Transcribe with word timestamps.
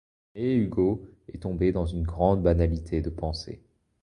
Mais 0.33 0.55
Hugo 0.55 1.05
est 1.31 1.43
tombé 1.43 1.71
dans 1.71 1.85
une 1.85 2.01
grande 2.01 2.41
banalité 2.41 3.01
de 3.01 3.11
pensée. 3.11 3.61